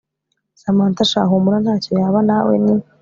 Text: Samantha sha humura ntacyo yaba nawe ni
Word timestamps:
Samantha 0.61 1.03
sha 1.11 1.21
humura 1.29 1.57
ntacyo 1.63 1.91
yaba 2.01 2.19
nawe 2.29 2.53
ni 2.63 2.75